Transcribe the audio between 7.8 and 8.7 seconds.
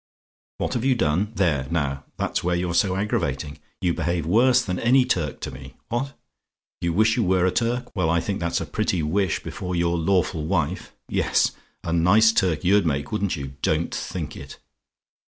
"Well, I think that's a